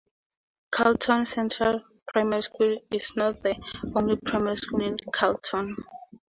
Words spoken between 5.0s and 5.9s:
Carlton.